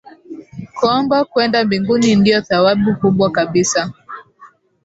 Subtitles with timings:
[0.75, 3.81] kwamba kwenda mbinguni ndio thawabu kubwa kabisa